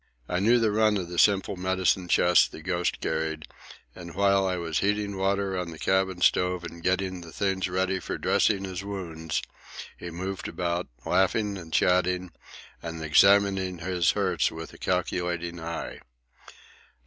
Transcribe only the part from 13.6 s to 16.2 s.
his hurts with a calculating eye.